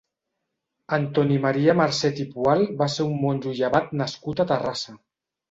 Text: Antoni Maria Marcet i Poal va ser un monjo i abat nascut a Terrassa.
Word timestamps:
Antoni 0.95 1.37
Maria 1.43 1.75
Marcet 1.81 2.21
i 2.23 2.25
Poal 2.31 2.65
va 2.81 2.89
ser 2.95 3.07
un 3.11 3.15
monjo 3.27 3.55
i 3.61 3.63
abat 3.71 3.95
nascut 4.01 4.43
a 4.43 4.49
Terrassa. 4.55 4.99